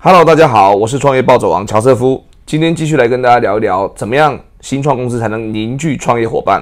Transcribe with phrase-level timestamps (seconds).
[0.00, 2.24] Hello，大家好，我是创业暴走王乔瑟夫。
[2.46, 6.60] 今天继续来跟大家聊一聊，怎么样新创公司才能凝聚创业伙伴。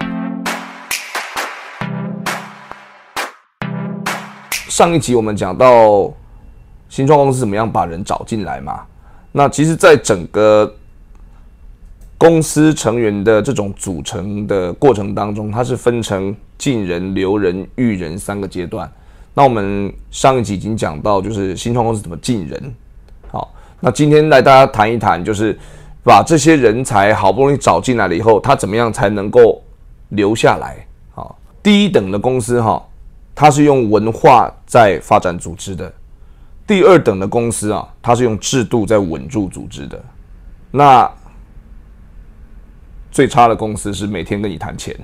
[4.49, 6.11] 上一集我们讲到
[6.88, 8.80] 新创公司怎么样把人找进来嘛？
[9.33, 10.75] 那其实，在整个
[12.16, 18.91] 公司成员的这种组成的过程当中，它是分成进人、留人、育人三个阶段。
[19.34, 22.75] 那我们上一集已经讲到，就是新创公司怎么进人。
[23.80, 25.57] 那今天来大家谈一谈，就是
[26.03, 29.62] 把这些人才好不容易找进来了以后，他怎么样才能够
[30.11, 30.86] 留下来？
[31.14, 32.83] 好，第一等的公司哈，
[33.34, 35.86] 它是用文化在发展组织的；
[36.67, 40.03] 第二等的公司啊，它是用制度在稳住组织的。
[40.70, 41.11] 那
[43.11, 44.97] 最差的公司是每天跟你谈钱。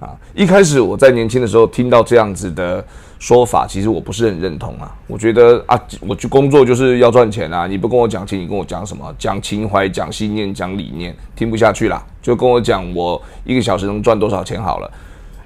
[0.00, 2.84] 啊，一开始我在年轻的时候听到这样子的
[3.24, 4.94] 说法，其实我不是很认同啊。
[5.06, 9.10] 我觉得啊，我去工作就是要赚钱啊，你不跟我讲钱，你跟我讲什么？
[9.18, 14.92] 讲情怀、讲信念、讲理念，听不下去啦，就跟我讲我一个小时能赚多少钱好了。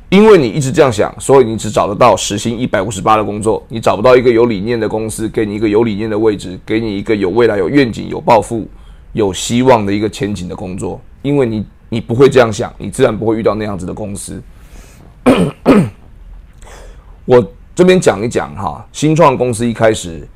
[0.08, 8.66] 因为你一直这样想，所以你只找得到时薪一百五十八的工作，你找不到一个有理念的公司，给你一个有理念的位置，给你一个有未来、有愿景、有抱负、
[9.12, 11.64] 有希望的一个前景的工作，因为你。
[11.90, 14.42] 你不会这样想，你自然不会遇到那样子的公司。
[17.24, 17.42] 我
[17.78, 20.26] 这边讲一讲哈，新创公司一开始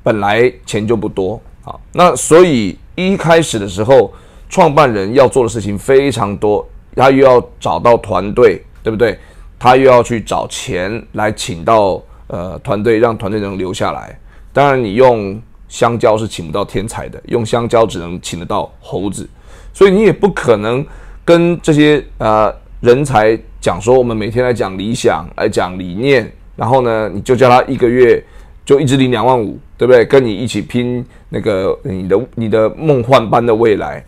[0.00, 4.14] 本来钱就不多啊，那所以一开始的时候，
[4.48, 9.18] 创办人要做的事情非常多，他又要找到团队，对不对？
[9.58, 14.16] 他又要去找钱来请到呃团队，让团队能留下来。
[14.52, 19.28] 当然，你用香蕉是请不到天才的，用香蕉只能请得到猴子。
[19.72, 20.86] 所以你也不可能
[21.24, 28.22] 跟这些呃人才讲说，我们每天来讲理想，来讲理念，然后呢，你就叫他一个月
[28.62, 30.04] 就一直领两万五，对不对？
[30.04, 34.04] 跟你一起拼那个你的你的梦幻般的未来。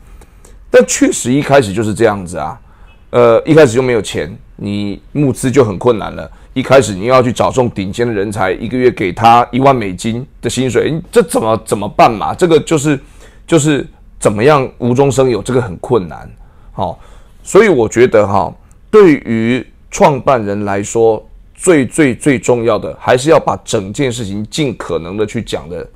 [0.71, 2.61] 但确实一开始就是这样子啊，
[3.09, 6.31] 呃，一开始就没有钱，你募资就很困难了。
[6.53, 12.35] 一开始你要去找这种顶尖的人才，一个月给他一万美金的薪水，这怎么怎么办嘛？
[12.35, 13.01] 这个就是
[13.47, 13.87] 就是。
[14.19, 15.43] 怎么样无中生有？
[15.43, 16.29] 这个很困难，
[16.73, 16.99] 好，
[17.43, 18.53] 所以我觉得哈，
[18.97, 21.23] 对于创办人来说，
[21.55, 25.87] 最最最重要的还是要把整件事情尽可能的去讲的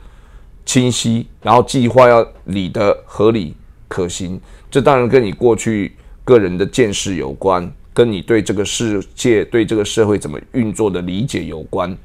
[0.67, 3.57] 清晰，然后计划要理的合理
[3.89, 4.39] 可行。
[4.71, 5.97] 这当然跟你过去
[6.27, 11.97] 个人的见识有关，跟你对这个世界、对这个社会怎么运作的理解有关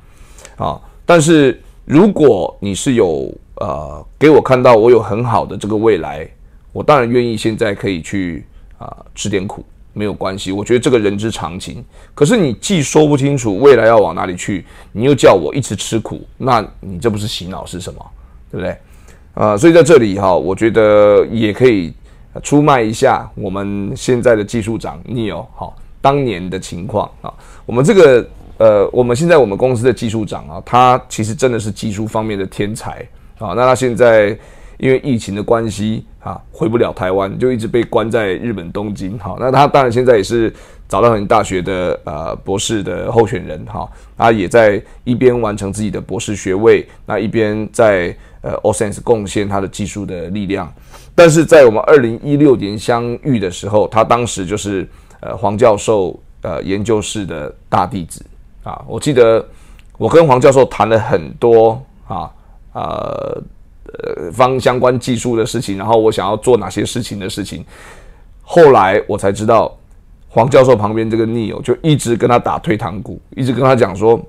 [0.55, 0.79] 啊。
[1.05, 6.25] 但是如果你是有呃，给我看到我有很好的这个未来，
[6.71, 8.45] 我当然愿意现在可以去
[8.77, 9.61] 啊吃点苦，
[9.95, 10.51] 没有关系。
[10.51, 11.83] 我觉得这个人之常情。
[12.13, 18.05] 可是你既说不清楚未来要往哪里去，你又叫我一直吃苦，那你这不是洗脑是什么？
[18.51, 18.77] 对不对？
[19.33, 21.91] 啊，所以在这里哈，我觉得也可以
[22.43, 27.33] 出卖一下我们现在的技术长 Neil 哈，当年的情况啊，
[27.65, 28.27] 我们这个
[28.57, 33.07] 呃，我们现在我们公司的技术长啊，他其实真的是技术方面的天才。
[33.37, 34.37] 啊，那他现在
[34.77, 39.17] 因为疫情的关系啊，回不了台湾，就一直被关在日本东京。
[39.17, 40.53] 好，那他当然现在也是
[40.87, 50.71] 早稻田大学的呃博士的候选人哈，他也在一边完成自己的博士学位，那一边在呃 O Sense 贡献他的技术的力量。
[51.15, 54.87] 但是在我们二零一六年相遇的时候，他当时就是
[55.21, 58.25] 呃黄教授呃研究室的大弟子
[58.63, 58.83] 啊。
[58.87, 59.45] 我记得
[59.97, 62.15] 我跟黄教授谈了很多啊。
[62.17, 62.31] 呃
[62.75, 63.41] 呃，
[64.31, 67.63] 方相关技术的事情，然后我想要做哪些事情的事情，
[68.41, 69.75] 后来我才知道，
[70.29, 74.19] 黄教授旁边这个逆友就一直跟他打退堂鼓，一直跟他讲说，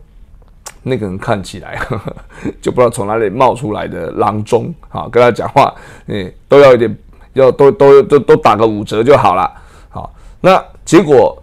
[0.83, 1.79] 那个人看起来
[2.61, 5.75] 就不知道从哪里冒出来的郎中啊，跟他讲话，
[6.07, 6.99] 哎，都要一点，
[7.35, 9.53] 要都都都都打个五折就好了，
[9.89, 11.43] 好，那结果。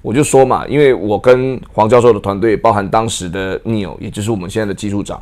[0.00, 5.20] 我就说嘛，因为我跟黄教授的团队，包含当时的 Neil，也就是我们现在的技术长，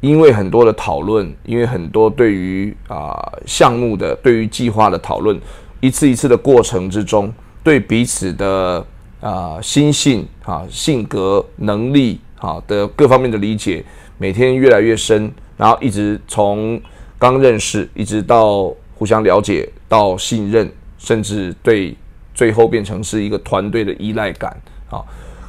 [0.00, 5.40] 因为很多的讨论，因为很多对于啊项目的、对于计划的讨论，
[5.80, 8.84] 一次一次的过程之中，对彼此的
[9.20, 13.84] 啊心性啊性格、能力啊的各方面的理解，
[14.18, 16.80] 每天越来越深，然后一直从
[17.18, 21.96] 刚认识，一直到互相了解，到信任，甚至对。
[22.34, 24.56] 最后变成是一个团队的依赖感
[24.88, 25.02] 啊，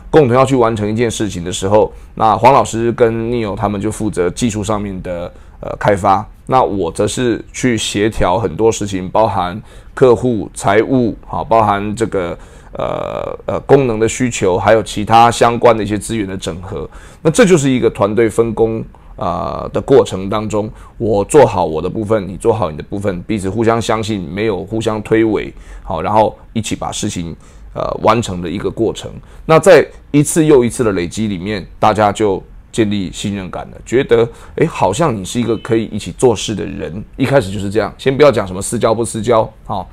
[0.09, 9.61] 共同要去完成一件事情的时候，那黄老师跟 Neil 他们就负责技术上面的呃开发，那我则是去协调很多事情，包含
[9.93, 12.37] 客户、财务，好，包含这个
[12.73, 16.89] 呃呃功能的需求，还有其他相关的一些资源的整合。
[17.21, 18.83] 那这就是一个团队分工
[19.15, 20.67] 啊的过程当中，
[20.97, 25.53] 我做好我的部分，你做好你的部分，彼此互相相信，没有互相推诿，
[25.83, 27.35] 好，然后一起把事情
[27.73, 29.11] 呃完成的一个过程。
[29.45, 37.03] 那在一次又一次的累积里面，大家就建立信任感了，觉得诶，好像你是一个可以一起做事的人。
[37.17, 39.89] 一开始就是这样，先不要讲什么私交不私交，好，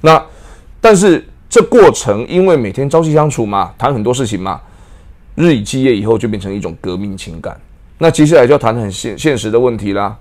[0.00, 0.22] 那
[0.80, 4.60] 但是这过程因为每天朝夕相处嘛，谈很多事情嘛，
[5.34, 7.60] 日以继夜以后就变成一种革命情感。
[7.98, 10.16] 那接下来就要谈很现现实的问题啦。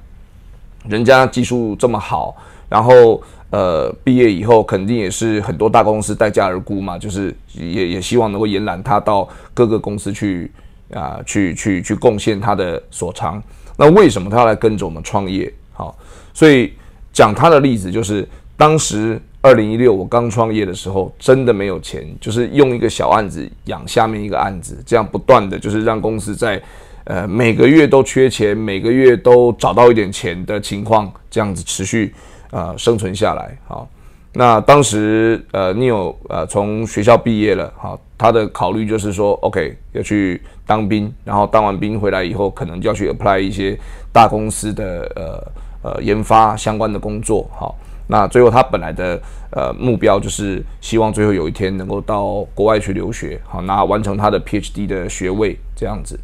[0.87, 2.35] 人家技术这么好，
[2.67, 3.21] 然后
[3.51, 10.51] 呃毕业以后肯定也是很多大公司待价而沽嘛，就是也也希望能够延揽他到各个公司去
[10.93, 13.41] 啊，去去去贡献他的所长。
[13.77, 15.51] 那为什么他要来跟着我们创业？
[15.73, 15.97] 好，
[16.33, 16.73] 所以
[17.11, 26.61] 讲他的例子就是当时二零一六我刚创业的时候，真的没有钱，就是用一个小案子养下面一个案子，这样不断的就是让公司在。
[27.05, 32.13] 呃，每个月都缺钱，每个月都找到一点钱的情况，这样子持续
[32.51, 33.57] 呃生存下来。
[33.67, 33.87] 好，
[34.33, 43.77] 那当时呃你有呃从学校毕业了，好，他的考虑就是说，OK 要去当兵，然后当完兵回来以后，可能就要去 apply 一些
[44.11, 47.49] 大公司的呃呃研发相关的工作。
[47.57, 47.75] 好，
[48.07, 49.19] 那最后他本来的
[49.51, 56.19] 呃目标就是希望最后有一天能够到国外去留学，好，那完成他的 PhD 的学位这样子。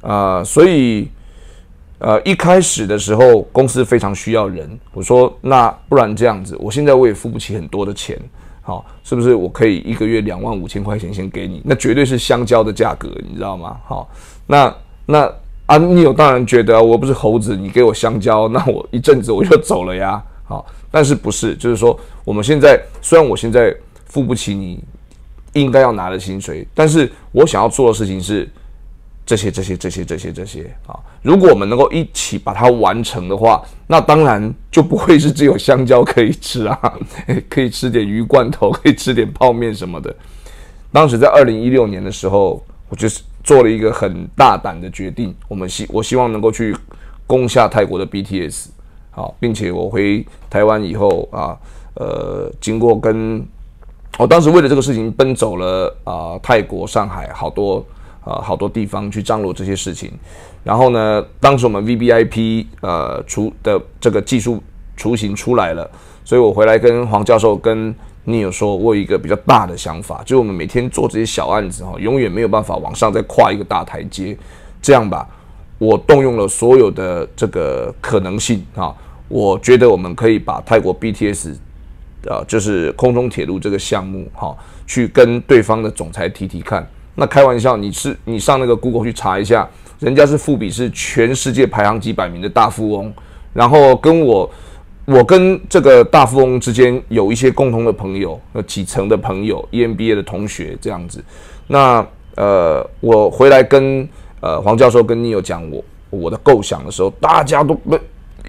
[0.00, 1.10] 啊，所以，
[1.98, 4.78] 呃，一开始的时候，公司非常需要人。
[4.92, 8.16] 我说，那不然这样子，我现在我也付不起很多的钱，
[8.62, 11.60] 好，是不是我可以一个月两万五千块钱先给你？
[11.64, 13.76] 那绝对是香蕉的价格，你知道吗？
[13.84, 14.08] 好，
[14.46, 14.72] 那
[15.06, 15.28] 那
[15.66, 20.22] 啊，你有当然觉得我不是猴子，你给我香蕉，那我一阵子我就走了呀。
[20.44, 23.74] 好，但是不是，就是说，我们现在虽然我现在
[24.06, 24.82] 付不起你
[25.54, 28.48] 应该要拿的薪水，但是我想要做的事情是。
[29.28, 30.96] 这些这些这些这些这些啊！
[31.20, 36.98] 如果我们能够一起把它完成的话，那当然就不会是只有香蕉可以吃啊，
[37.46, 40.16] 可以吃点鱼罐头，可以吃点泡面什么的。
[40.90, 46.74] 当时在二零一六年的时候，我就是做了一个很大胆的决定，我们希我希望能够去
[47.26, 48.68] 攻下泰国的 BTS，
[49.10, 51.54] 好，并且我回台湾以后啊，
[51.96, 53.46] 呃，经过跟
[54.16, 57.84] 我当时为了这个事情奔走了啊，泰国、上海好多。
[58.28, 60.12] 呃，好多地方去张罗这些事情，
[60.62, 64.62] 然后呢，当时我们 V B I P 呃出的这个技术
[64.98, 65.90] 雏形出来了，
[66.26, 67.94] 所以我回来跟黄教授跟
[68.24, 74.36] 你有说，我有一个比较大的想法，就是我们每天做这些小案子哈，永远没有办法往上再跨一个大台阶。
[74.82, 75.26] 这样吧，
[75.78, 78.94] 我动用了所有的这个可能性啊，
[79.28, 81.58] 我觉得我们可以把泰国 B T S
[82.28, 84.54] 啊，就是空中铁路这个项目哈，
[84.86, 86.86] 去跟对方的总裁提提看。
[87.20, 89.68] 那开玩笑，你是你上那个 Google 去查一下，
[89.98, 93.12] 人家是富比是全世界排行几百名的大富翁，
[93.52, 94.48] 然后跟我，
[95.04, 101.20] 我跟这个大富翁之间有一些共同的朋友，有几层的朋友，EMBA 的同学这样子。
[101.66, 102.06] 那
[102.36, 107.98] 呃，我回来跟呃黄教授跟你有讲我我的构想的时候，大家都不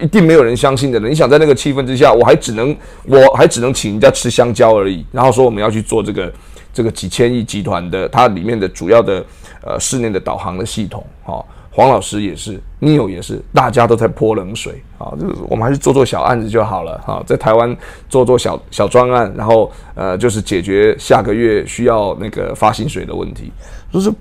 [0.00, 1.00] 一定没有人相信的。
[1.00, 2.76] 你想在那个气氛之下，我还只能
[3.06, 6.32] 我还只能请人家吃香蕉而已，然后说我们要去做这个。
[6.72, 9.24] 这个几千亿集团的，它里面的主要的
[9.62, 17.76] 呃室内的导航的系统，哈，黄老师也是，Neo 也是，大家都在泼冷水，啊，就是我们还是做做小案子就好了，哈，在台湾
[18.08, 23.52] 做做小小专案，然后呃，就是解决下个月需要那个发薪水的问题，
[23.92, 24.12] 就是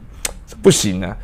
[0.61, 1.15] 不行呢。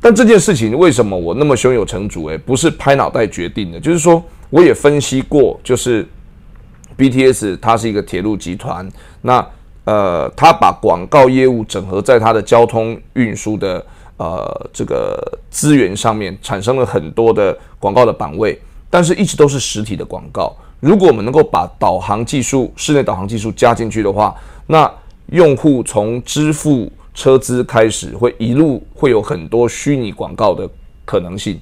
[0.00, 2.26] 但这件事情为什么我那么胸有成竹？
[2.26, 6.06] 诶，不是拍脑袋决定的，就是说我也分析过，就是
[6.96, 8.88] BTS 它是一个铁路集团，
[9.20, 9.44] 那。
[9.86, 13.84] 呃，他把广告业务整合在他的交通运输的
[14.16, 15.16] 呃这个
[15.48, 20.54] 资源上面，产生了很多的广告的版位，但是一直都是实体的广告。
[20.80, 24.34] 如果我们能够把导航技术、室内导航技术加进去的话，
[24.66, 24.92] 那
[25.26, 30.68] 用户从支付车资开始，会一路会有很多虚拟广告的
[31.04, 31.60] 可能性。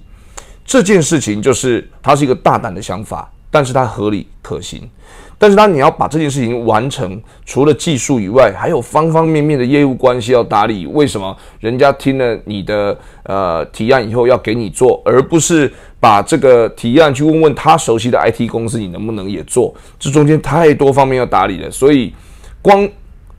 [0.64, 4.88] 这件事情就是它是一个大胆的想法，但是它合理可行。
[5.36, 10.86] 但是当你要把这件事情完成，除了技术以外，还有方方面面的业务关系要打理。
[10.86, 19.74] 为什么人家听了你的呃提案以后要给你做，而不是把这个提案去问问他熟悉的 IT 公司，你能不能也做？
[19.98, 21.70] 这中间太多方面要打理了。
[21.70, 22.14] 所以
[22.62, 22.88] 光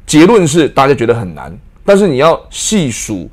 [0.05, 3.29] 结论是大家觉得很难，但是你要细数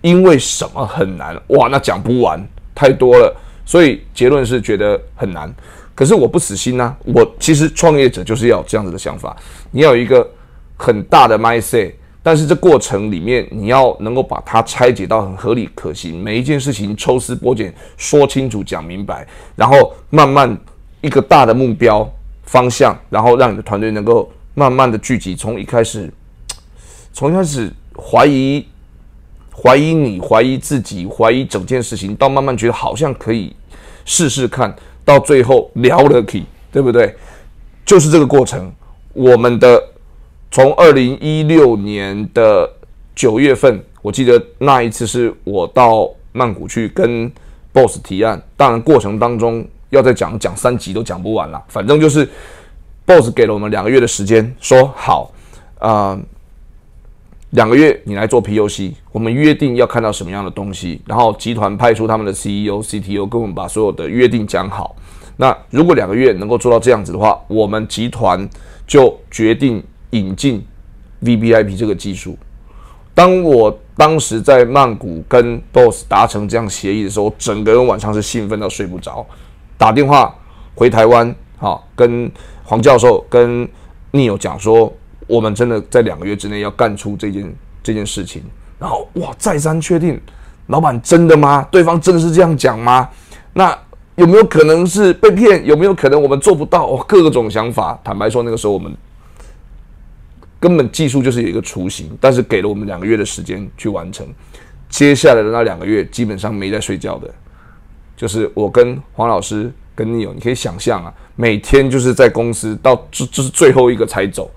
[0.00, 2.42] 因为什么很难，哇，那讲不完，
[2.74, 3.36] 太多了。
[3.66, 5.52] 所以结论是觉得很难。
[5.98, 9.36] 可是我不死心呐，我其实创业者就是要这样子的想法，
[9.72, 10.24] 你要有一个
[10.76, 19.26] 很大的 mindset，但是这过程里面，你要能够把它拆解到很合理可行，每一件事情抽丝剥茧，说清楚讲明白，
[19.56, 20.56] 然后慢慢
[21.00, 22.08] 一个大的目标
[22.44, 26.08] 方向，然后让你的团队能够慢慢的聚集，从一开始，
[27.12, 28.64] 从一开始怀疑
[29.50, 33.52] 怀疑你，怀疑自己，怀疑整件事情，到慢慢觉得好像可以
[34.04, 34.72] 试试看，
[35.08, 37.16] 到最后聊了可以，对不对？
[37.86, 38.70] 就是这个过程，
[39.14, 39.82] 我们的。
[40.50, 42.66] 从二零一六年的
[43.14, 47.30] 九月份，我记得那一次是我到曼谷去跟
[47.70, 48.42] BOSS 提案。
[48.56, 51.62] 当然，过程当中要再讲讲三集都讲不完了。
[51.68, 52.26] 反正就是
[53.04, 55.30] BOSS 给了我们两个月的时间，说好
[55.78, 56.18] 啊，
[57.50, 64.96] 两个月你来做 POC，我们约定要看到什么样的东西，然后集团派出他们的 CEO、CTO 跟我们把所有的约定讲好。
[65.36, 68.48] 那如果两个月能够做到这样子的话，我们集团
[68.86, 69.82] 就决定。
[70.12, 70.64] 引进
[71.20, 72.34] V B I P 这个技术，
[73.14, 79.26] 当我当时在曼谷跟 Boss 达成这样协议的时候，整个人晚上是兴奋到睡不着，
[79.76, 80.34] 打电话
[80.74, 82.32] 回台湾，好跟
[82.64, 83.68] 黄教授跟
[84.12, 84.90] Neil 讲说，
[85.28, 88.42] 我们真的在两个月之内要干出这件这件事情，
[88.80, 90.20] 然后哇再三确定，
[90.66, 91.64] 老板真的吗？
[91.70, 93.08] 对方真的是这样讲吗？
[93.52, 93.78] 那
[94.16, 95.64] 有没有可能是被骗？
[95.64, 96.84] 有没有可能我们做不到？
[96.84, 97.96] 哦，各种想法。
[98.02, 98.92] 坦白说，那个时候我们。
[100.60, 104.26] 根本技术就是有一个雏形，但是给了我们两个月的时间去完成。
[104.88, 107.32] 接下来的那两个月基本上没在睡觉的，
[108.16, 114.50] 就是我跟黄老师跟你有，你可以想象啊，每天就是在公司到这这是最后一个才走，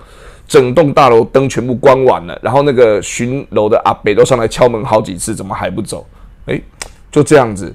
[0.51, 6.05] 整栋大楼灯全部关完了，然后那个巡楼的阿北都上来敲门好几次，怎么还不走？
[6.47, 6.61] 诶，
[7.09, 7.73] 就这样子，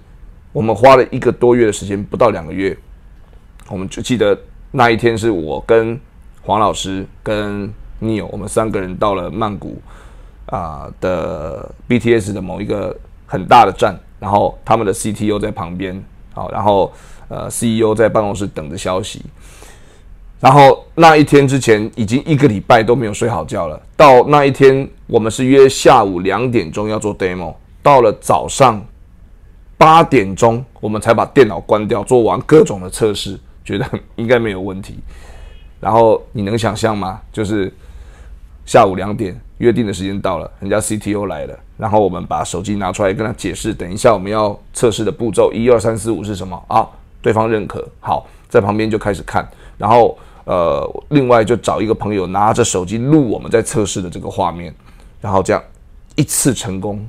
[0.52, 2.76] 我们花了一个多月的时间，不到两个月，
[3.71, 4.38] 我们就记得
[4.73, 5.99] 那一天是我跟
[6.42, 7.73] 黄老师跟。
[7.99, 9.80] 你有我们三个人到了曼谷
[10.45, 16.04] 啊的 BTS 的某一个很大的站，然后他们的 CTO 在旁边，
[16.35, 16.92] 好，然后
[17.28, 19.25] 呃 CEO 在办公室等着消息。
[20.47, 23.83] 然后那一天之前已经一个礼拜都没有睡好觉了。
[23.97, 28.81] 到那一天，我们是约下午两点钟要做 demo，到了早上
[29.76, 33.85] 八点钟，我们才把电脑关掉，做完各种的测试，觉得
[34.15, 35.00] 应该没有问题。
[35.81, 37.21] 然后你能想象吗？
[37.33, 37.73] 就是。
[38.65, 46.85] 下午两点约定的时间到了，人家 CTO 来了，然后我们把手机拿出来跟他解释，等一下我们要测试的步骤一二三四五是什么啊？
[47.23, 49.49] 对方认可，好，在旁边就开始看，
[49.79, 54.73] 然后呃，另外就找一个朋友拿着手机录我们在测试的这个画面，
[55.21, 55.62] 然后这样
[56.15, 57.05] 一次成功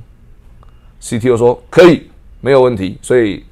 [1.00, 3.44] ，CTO 说可以，没有问题，所以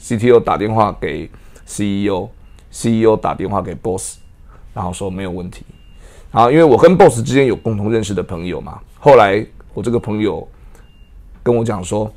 [0.00, 1.30] CTO 打电话给
[1.64, 4.18] CEO，CEO 打电话给 Boss，
[4.74, 5.64] 然后说没有问题。
[6.32, 10.48] 啊，因为我跟 Boss 之间有共同认识的朋友嘛，后来我这个朋友
[11.44, 12.12] 跟我讲说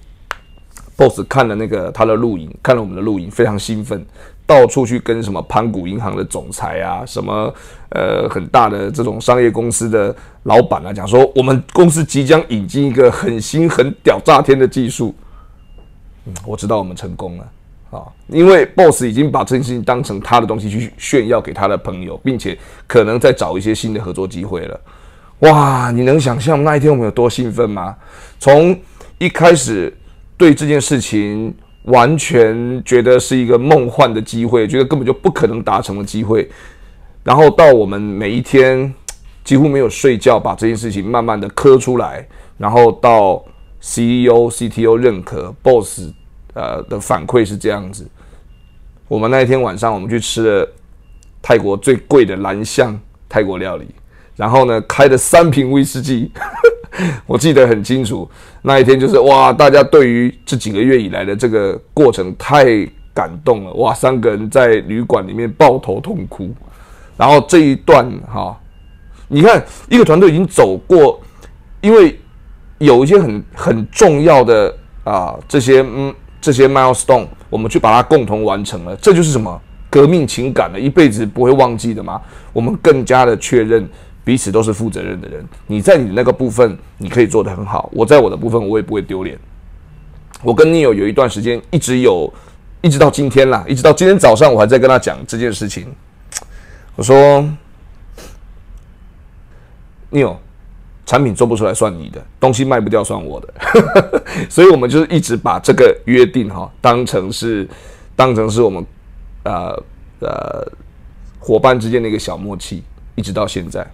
[0.97, 4.03] ，Boss 看了那个他的录影，看了我们的录影，非常兴奋，
[4.45, 7.53] 到处去跟什么盘古银行的总裁啊，什么
[7.89, 15.15] 呃很大的这种商业公司的老板啊，讲说我们公司即将引进一个很新、很屌炸天的技术。
[16.25, 17.51] 嗯，我知道我们成功了。
[17.91, 24.79] 啊，因为 boss 已经把这件事情当成他的东西去炫耀给他的朋友，并且可能在找一些新的合作机会了。
[25.39, 27.95] 哇，你能想象那一天我们有多兴奋吗？
[28.39, 28.77] 从
[29.17, 29.95] 一开始
[30.35, 36.49] 对这件事情完全觉得是一个梦幻的机会，觉得根本就不可能达成的机会，
[37.23, 38.93] 然后到我们每一天
[39.43, 42.27] 几乎没有睡觉，把这件事情慢慢的磕出来，
[42.57, 43.43] 然后到
[43.79, 46.11] CEO、CTO 认可 boss。
[46.57, 48.09] 呃的反馈是这样子，
[49.09, 50.73] 我们那一天晚上我们去吃了
[51.41, 53.85] 泰国最贵的蓝象泰国料理，
[54.37, 56.31] 然后呢开了三瓶威士忌，
[57.25, 58.29] 我记得很清楚。
[58.61, 62.65] 那一天就是哇，大家对于这几个月以来的这个过程太
[63.13, 66.49] 感动了，哇，三个人在旅馆里面抱头痛哭。
[67.17, 68.57] 然后这一段哈，
[69.27, 71.21] 你看一个团队已经走过，
[71.81, 72.19] 因为
[72.77, 76.13] 有一些很很重要的啊这些嗯。
[76.41, 79.59] 这些 milestone，我们去把它共同完成了，这就是什么
[79.89, 82.21] 革命情感了，一辈子不会忘记的吗？
[82.53, 83.89] 我们更加的确认
[84.25, 85.47] 彼此都是负责任的人。
[85.67, 89.39] 你在你那个部分，你可以做得很好；我在我的部分，我也不会丢脸。
[90.43, 92.33] 我跟 Neil 有一段时间一直有，
[92.81, 95.87] 一直到今天啦，一直到今天早上，我还在跟他讲这件事情。
[96.97, 97.47] 我说
[100.11, 100.35] ，Neil。
[101.07, 103.53] 产品做不出来算你的，东西卖不掉算我的，
[104.49, 107.69] 所以我们就是一直把这个约定哈当成是
[108.15, 108.83] 当成是我们
[109.43, 109.83] 呃
[110.19, 110.67] 呃
[111.37, 113.85] 伙伴之间的一个小默契，一直到现在。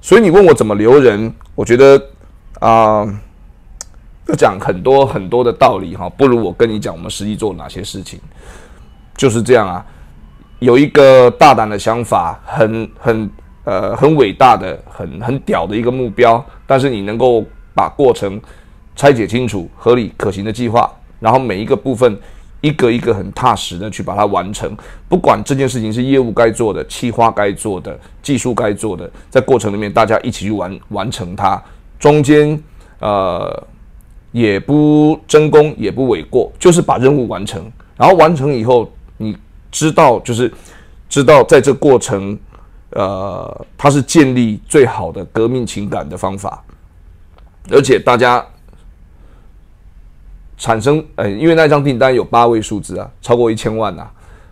[0.00, 2.00] 所以你问我怎么留人，我觉得
[2.60, 3.04] 啊，
[4.26, 8.20] 要讲很多很多的道理哈，不如我跟你讲我们实际做哪些事情，
[9.16, 9.84] 就是这样啊。
[10.60, 13.30] 有一个大胆的想法，很很
[13.64, 18.40] 呃很伟大的、很很屌的一个目标，但是你能够把过程
[18.96, 20.90] 拆解清楚、合理可行的计划，
[21.20, 22.18] 然后每一个部分
[22.60, 24.76] 一个一个很踏实的去把它完成。
[25.08, 31.62] 不管这件事情是业务该做的、企划该做的、技术该做的，在过程里面大家一起去完完成它，
[31.98, 32.62] 中间
[33.00, 33.66] 呃
[34.32, 37.70] 也不争功也不诿过，就是把任务完成。
[37.96, 39.36] 然后完成以后，你。
[39.70, 40.50] 知道就是
[41.10, 42.36] 知道，在这过程，
[42.92, 46.64] 呃，它是建立最好的革命情感的方法，
[47.70, 48.42] 而且大家
[50.58, 54.06] 产生，呃，因为那张订单有八位数字啊，超过一千万呐。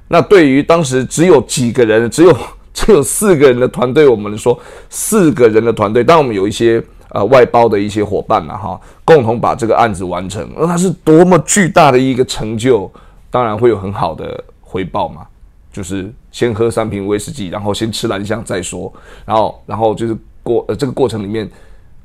[0.08, 2.34] 那对于当时只有几个人，只有
[2.72, 4.58] 只有四个人的团队，我们说
[4.88, 12.90] 四个人的团队，但我们有一些呃外包的一些伙伴呐，哈，共同把这个案子完成，那它是多么巨大的一个成就，
[13.30, 14.42] 当然会有很好的。
[14.68, 15.24] 回报嘛，
[15.72, 18.92] 就是先喝三瓶威士忌，然后先吃蓝香再说，
[19.24, 21.48] 然后，然后就是过呃这个过程里面，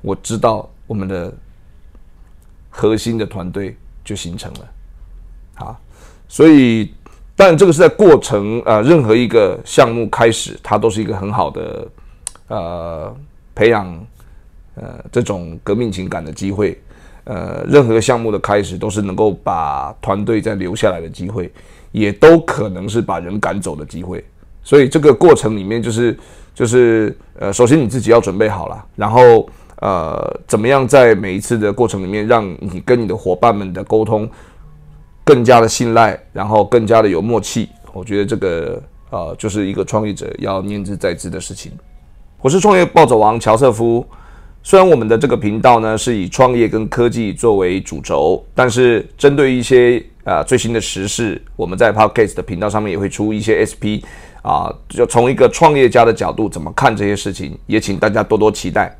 [0.01, 1.33] 我知道我们的
[2.69, 4.59] 核心的团队就形成了，
[5.55, 5.79] 好，
[6.27, 6.93] 所以，
[7.35, 11.87] 但这个是在过程呃任何一个项目开始，它都是一个很好的
[12.47, 13.15] 呃
[13.53, 13.87] 培养
[14.75, 16.81] 呃这种革命情感的机会，
[17.23, 21.51] 呃，任何项目的开始都是能够把团队再留下来的机会。
[21.93, 24.23] 也都可能是把人赶走的机会，
[24.63, 26.17] 所以这个过程里面就是
[26.55, 29.45] 就是呃，首先你自己要准备好了，然后
[29.81, 34.29] 呃，怎么样在每一次的过程里面，让你跟你的伙伴们的沟通
[35.23, 37.67] 更加的信赖，然后更加的有默契。
[37.91, 41.71] 我觉得这个呃，就是一个创业者要念之在之的事情。
[42.41, 44.05] 我是创业暴走王乔瑟夫。
[44.63, 54.05] 虽然我们的这个频道呢是以创业跟科技作为主轴，但是针对一些啊最新的时事，我们在 Podcast 的频道上面也会出一些 SP
[54.43, 58.95] 啊，就从一个创业家的角度怎么看这些事情，也请大家多多期待。